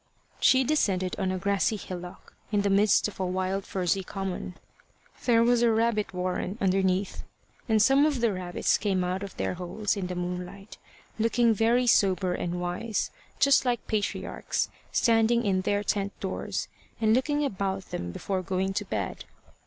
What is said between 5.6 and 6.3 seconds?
a rabbit